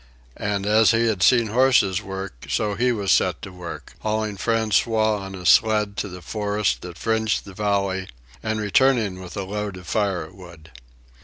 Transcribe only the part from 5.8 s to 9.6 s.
to the forest that fringed the valley, and returning with a